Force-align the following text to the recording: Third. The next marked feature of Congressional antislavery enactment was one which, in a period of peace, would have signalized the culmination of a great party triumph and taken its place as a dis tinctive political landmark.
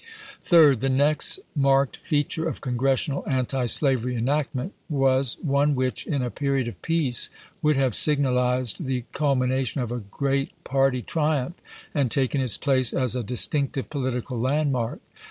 Third. 0.41 0.79
The 0.79 0.89
next 0.89 1.37
marked 1.55 1.95
feature 1.97 2.47
of 2.49 2.59
Congressional 2.59 3.23
antislavery 3.27 4.15
enactment 4.15 4.73
was 4.89 5.37
one 5.43 5.75
which, 5.75 6.07
in 6.07 6.23
a 6.23 6.31
period 6.31 6.67
of 6.67 6.81
peace, 6.81 7.29
would 7.61 7.75
have 7.75 7.93
signalized 7.93 8.85
the 8.85 9.03
culmination 9.13 9.79
of 9.79 9.91
a 9.91 9.99
great 9.99 10.53
party 10.63 11.03
triumph 11.03 11.53
and 11.93 12.09
taken 12.09 12.41
its 12.41 12.57
place 12.57 12.93
as 12.93 13.15
a 13.15 13.21
dis 13.21 13.45
tinctive 13.47 13.91
political 13.91 14.39
landmark. 14.39 15.01